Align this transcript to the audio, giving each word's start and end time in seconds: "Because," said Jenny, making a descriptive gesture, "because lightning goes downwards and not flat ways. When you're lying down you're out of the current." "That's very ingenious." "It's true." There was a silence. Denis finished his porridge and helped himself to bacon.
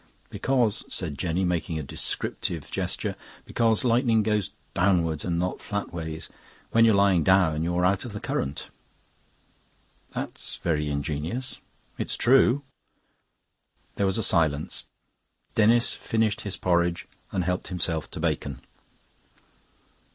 "Because," 0.31 0.83
said 0.89 1.15
Jenny, 1.19 1.45
making 1.45 1.77
a 1.77 1.83
descriptive 1.83 2.71
gesture, 2.71 3.15
"because 3.45 3.83
lightning 3.83 4.23
goes 4.23 4.49
downwards 4.73 5.23
and 5.23 5.37
not 5.37 5.61
flat 5.61 5.93
ways. 5.93 6.27
When 6.71 6.85
you're 6.85 6.95
lying 6.95 7.23
down 7.23 7.61
you're 7.61 7.85
out 7.85 8.03
of 8.03 8.11
the 8.13 8.19
current." 8.19 8.71
"That's 10.09 10.55
very 10.63 10.89
ingenious." 10.89 11.59
"It's 11.99 12.15
true." 12.15 12.63
There 13.93 14.07
was 14.07 14.17
a 14.17 14.23
silence. 14.23 14.87
Denis 15.53 15.93
finished 15.93 16.41
his 16.41 16.57
porridge 16.57 17.05
and 17.31 17.43
helped 17.43 17.67
himself 17.67 18.09
to 18.09 18.19
bacon. 18.19 18.61